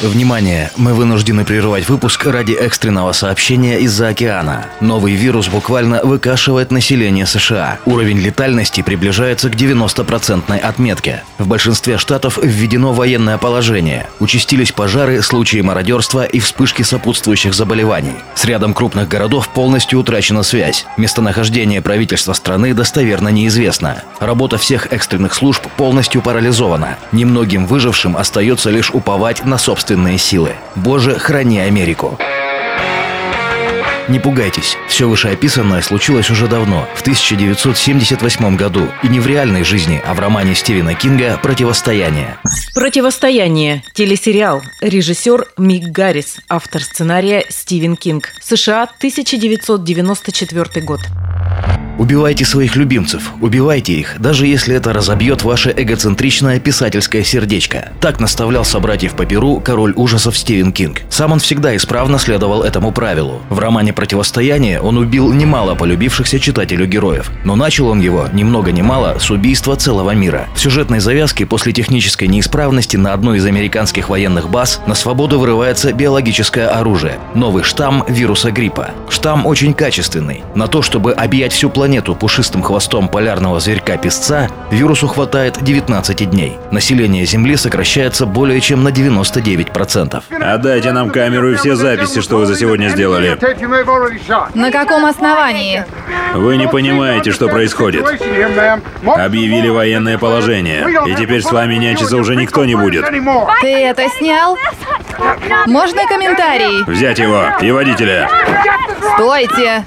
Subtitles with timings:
[0.00, 0.70] Внимание!
[0.76, 4.66] Мы вынуждены прерывать выпуск ради экстренного сообщения из-за океана.
[4.80, 7.80] Новый вирус буквально выкашивает население США.
[7.84, 11.24] Уровень летальности приближается к 90% отметке.
[11.38, 14.06] В большинстве штатов введено военное положение.
[14.20, 18.14] Участились пожары, случаи мародерства и вспышки сопутствующих заболеваний.
[18.36, 20.86] С рядом крупных городов полностью утрачена связь.
[20.96, 24.04] Местонахождение правительства страны достоверно неизвестно.
[24.20, 26.98] Работа всех экстренных служб полностью парализована.
[27.10, 30.54] Немногим выжившим остается лишь уповать на собственные собственные силы.
[30.76, 32.18] Боже, храни Америку.
[34.06, 40.02] Не пугайтесь, все вышеописанное случилось уже давно, в 1978 году, и не в реальной жизни,
[40.04, 42.36] а в романе Стивена Кинга «Противостояние».
[42.74, 51.00] «Противостояние»– телесериал, режиссер Мик Гаррис, автор сценария Стивен Кинг, США, 1994 год.
[51.98, 57.88] Убивайте своих любимцев, убивайте их, даже если это разобьет ваше эгоцентричное писательское сердечко.
[58.00, 61.02] Так наставлял собратьев по Перу король ужасов Стивен Кинг.
[61.10, 63.42] Сам он всегда исправно следовал этому правилу.
[63.50, 68.70] В романе «Противостояние» он убил немало полюбившихся читателю героев, но начал он его, ни много
[68.70, 70.46] ни мало, с убийства целого мира.
[70.54, 75.92] В сюжетной завязке после технической неисправности на одной из американских военных баз на свободу вырывается
[75.92, 78.92] биологическое оружие– новый штамм вируса гриппа.
[79.08, 80.42] Штамм очень качественный.
[80.54, 86.58] На то, чтобы объять всю планету планету пушистым хвостом полярного зверька-песца вирусу хватает 19 дней.
[86.70, 90.22] Население Земли сокращается более чем на 99%.
[90.38, 93.38] Отдайте нам камеру и все записи, что вы за сегодня сделали.
[94.54, 95.82] На каком основании?
[96.34, 98.04] Вы не понимаете, что происходит.
[99.06, 103.06] Объявили военное положение, и теперь с вами нянчиться уже никто не будет.
[103.62, 104.58] Ты это снял?
[105.66, 106.84] Можно комментарий?
[106.84, 108.28] Взять его и водителя.
[109.14, 109.86] Стойте!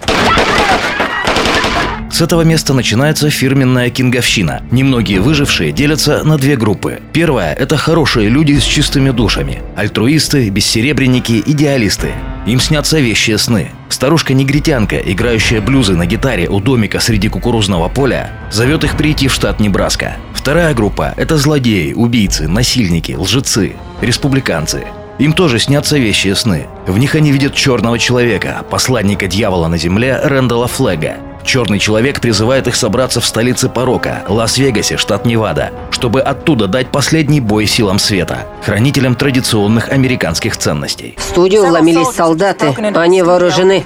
[2.22, 4.62] С этого места начинается фирменная кинговщина.
[4.70, 7.00] Немногие выжившие делятся на две группы.
[7.14, 9.64] Первая– это хорошие люди с чистыми душами.
[9.76, 12.12] Альтруисты, бессеребренники, идеалисты.
[12.46, 13.72] Им снятся вещие сны.
[13.90, 19.60] Старушка-негритянка, играющая блюзы на гитаре у домика среди кукурузного поля, зовет их прийти в штат
[19.60, 20.18] Небраска.
[20.36, 24.84] Вторая группа– это злодеи, убийцы, насильники, лжецы, республиканцы.
[25.18, 26.68] Им тоже снятся вещие сны.
[26.86, 32.68] В них они видят черного человека, посланника дьявола на земле Рэндала Флега, Черный человек призывает
[32.68, 38.48] их собраться в столице порока, Лас-Вегасе, штат Невада, чтобы оттуда дать последний бой силам света,
[38.64, 41.16] хранителям традиционных американских ценностей.
[41.18, 43.86] В студию вломились солдаты, они вооружены.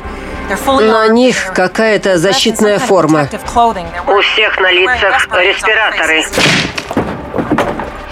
[0.66, 3.28] На них какая-то защитная форма.
[4.08, 6.24] У всех на лицах респираторы.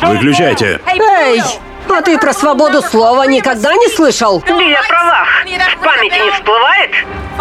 [0.02, 0.80] Выключайте.
[0.88, 1.42] Эй!
[1.90, 4.40] А ты про свободу слова никогда не слышал?
[4.42, 5.28] Били о правах.
[5.46, 6.92] В памяти не всплывает?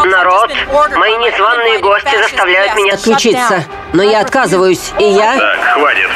[0.04, 0.50] Народ,
[0.97, 3.64] мои незваные гости заставляют меня Отключиться.
[3.92, 5.38] Но я отказываюсь, и я...
[5.38, 6.08] Так, хватит.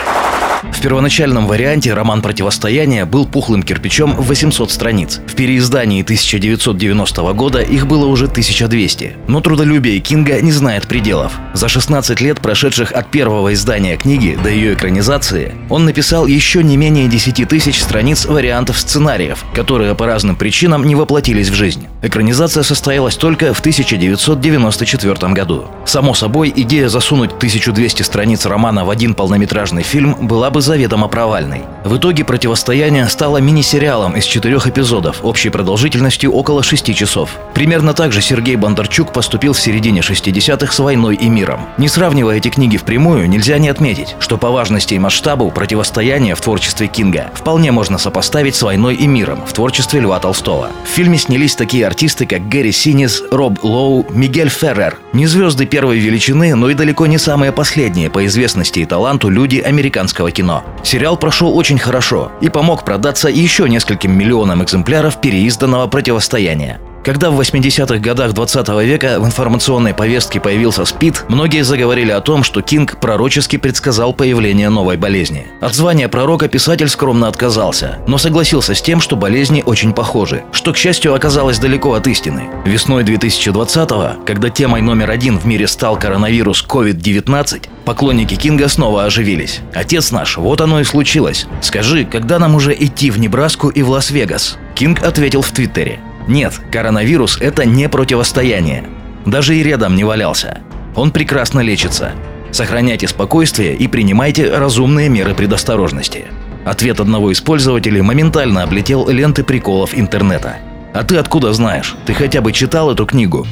[0.86, 5.20] Первоначальном варианте роман «Противостояние» был пухлым кирпичом в 800 страниц.
[5.26, 9.16] В переиздании 1990 года их было уже 1200.
[9.26, 11.32] Но трудолюбие Кинга не знает пределов.
[11.54, 16.76] За 16 лет, прошедших от первого издания книги до ее экранизации, он написал еще не
[16.76, 21.88] менее 10 тысяч страниц вариантов сценариев, которые по разным причинам не воплотились в жизнь.
[22.02, 25.64] Экранизация состоялась только в 1994 году.
[25.84, 31.62] Само собой, идея засунуть 1200 страниц романа в один полнометражный фильм была бы заведомо провальной.
[31.84, 37.30] В итоге «Противостояние» стало мини-сериалом из четырех эпизодов общей продолжительностью около шести часов.
[37.54, 41.60] Примерно так же Сергей Бондарчук поступил в середине 60-х с «Войной и миром».
[41.78, 46.42] Не сравнивая эти книги впрямую, нельзя не отметить, что по важности и масштабу «Противостояние» в
[46.42, 50.68] творчестве Кинга вполне можно сопоставить с «Войной и миром» в творчестве Льва Толстого.
[50.84, 54.98] В фильме снялись такие артисты, как Гэри Синис, Роб Лоу, Мигель Феррер.
[55.14, 59.60] Не звезды первой величины, но и далеко не самые последние по известности и таланту люди
[59.60, 60.65] американского кино.
[60.82, 66.80] Сериал прошел очень хорошо и помог продаться еще нескольким миллионам экземпляров переизданного противостояния.
[67.06, 72.42] Когда в 80-х годах 20 века в информационной повестке появился СПИД, многие заговорили о том,
[72.42, 75.46] что Кинг пророчески предсказал появление новой болезни.
[75.60, 80.72] От звания пророка писатель скромно отказался, но согласился с тем, что болезни очень похожи, что,
[80.72, 82.50] к счастью, оказалось далеко от истины.
[82.64, 89.60] Весной 2020-го, когда темой номер один в мире стал коронавирус COVID-19, поклонники Кинга снова оживились.
[89.72, 91.46] «Отец наш, вот оно и случилось.
[91.62, 96.00] Скажи, когда нам уже идти в Небраску и в Лас-Вегас?» Кинг ответил в Твиттере.
[96.28, 98.84] Нет, коронавирус– это не противостояние.
[99.24, 100.58] Даже и рядом не валялся.
[100.94, 102.12] Он прекрасно лечится.
[102.50, 106.26] Сохраняйте спокойствие и принимайте разумные меры предосторожности.
[106.64, 110.56] Ответ одного из пользователей моментально облетел ленты приколов интернета.
[110.92, 111.94] А ты откуда знаешь?
[112.06, 113.46] Ты хотя бы читал эту книгу?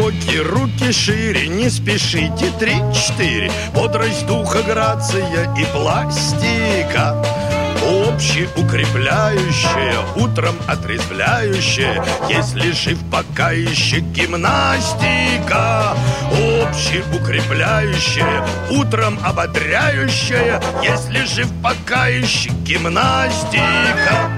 [0.00, 7.22] Кто глубокие, руки шире, не спешите, три-четыре Бодрость духа, грация и пластика.
[8.08, 15.94] Общеукрепляющая, утром отрезвляющая Если жив пока еще гимнастика.
[16.62, 24.30] Общеукрепляющая, утром ободряющая Если жив пока еще гимнастика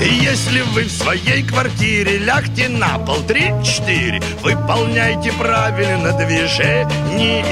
[0.00, 7.44] Если вы в своей квартире лягте на пол три-четыре Выполняйте правильно движения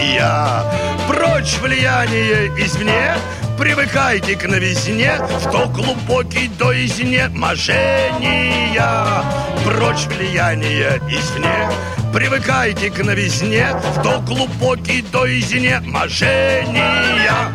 [1.06, 3.16] Прочь влияние извне
[3.58, 9.22] Привыкайте к новизне В то глубокий до изнеможения
[9.66, 11.68] Прочь влияние извне
[12.14, 17.52] Привыкайте к новизне В то глубокий до изнеможения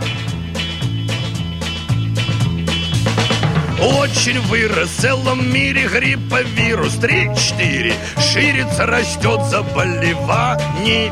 [3.84, 6.94] Очень вырос в целом мире грипповирус.
[6.96, 11.12] 3-4 Ширится, растет заболевание.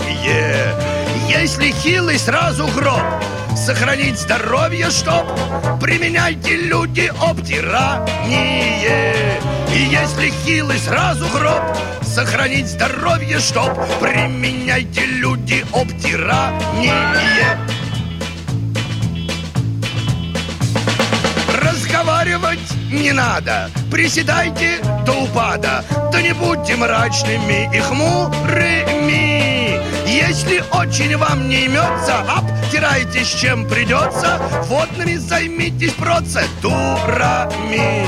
[1.27, 3.03] Если хилый, сразу гроб.
[3.57, 5.25] Сохранить здоровье, чтоб
[5.81, 8.07] Применяйте люди обтирание.
[9.75, 11.61] И если хилый, сразу гроб.
[12.03, 13.69] Сохранить здоровье, чтоб
[13.99, 17.57] Применяйте люди обтирание
[22.21, 22.59] разговаривать
[22.91, 23.69] не надо.
[23.89, 25.83] Приседайте до упада.
[26.11, 29.79] Да не будьте мрачными и хмурыми.
[30.07, 34.39] Если очень вам не имется Обтирайтесь чем придется.
[34.67, 38.05] Водными займитесь процедурами.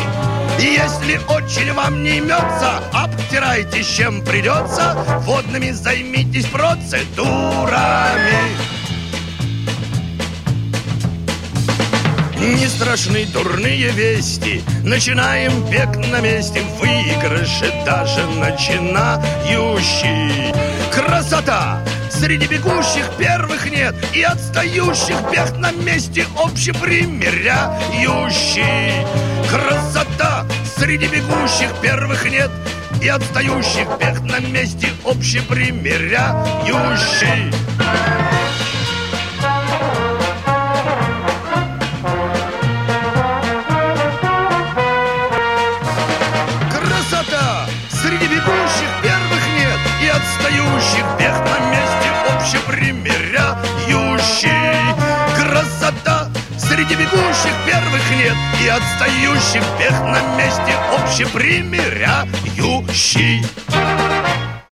[0.59, 8.37] Если очень вам не имется, обтирайтесь чем придется, водными займитесь процедурами.
[12.43, 14.61] Не страшны дурные вести.
[14.83, 16.61] Начинаем бег на месте.
[16.77, 20.51] Выигрыши даже начинающий
[20.91, 21.81] Красота!
[22.09, 23.95] Среди бегущих первых нет.
[24.13, 29.05] И отстающих бег на месте Общепримиряющий.
[29.49, 30.45] Красота!
[30.77, 32.51] Среди бегущих первых нет.
[33.01, 37.53] И отстающих бег на месте Общепримиряющий.
[37.53, 38.42] Среди
[57.13, 63.43] бегущих первых нет И отстающих бег на месте Общепримиряющий